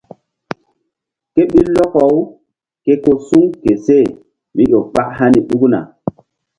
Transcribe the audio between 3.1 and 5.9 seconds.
suŋ ke seh mí ƴo kpak hani ɗukna.